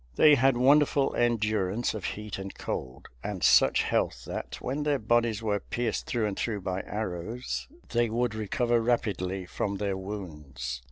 [0.15, 5.43] They had wonderful endurance of heat and cold, and such health that, when their bodies
[5.43, 10.79] were pierced through and through by arrows, they would recover rapidly from their wounds.